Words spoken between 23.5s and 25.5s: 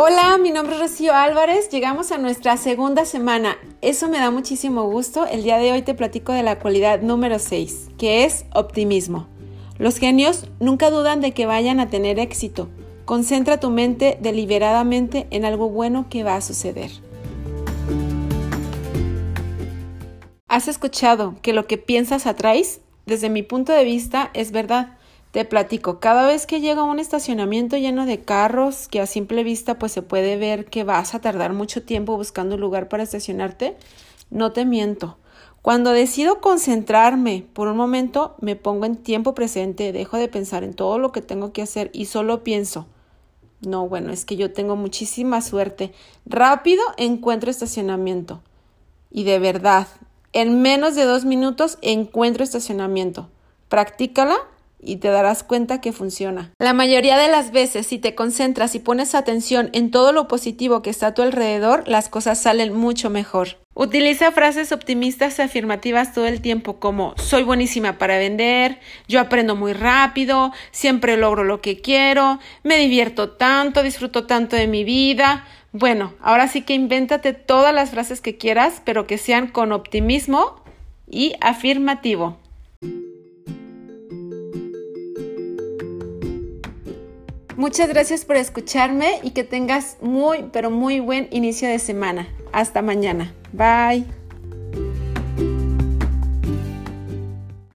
de vista es verdad. Te